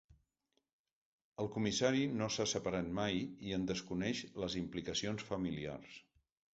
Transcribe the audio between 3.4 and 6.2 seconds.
i en desconeix les implicacions familiars.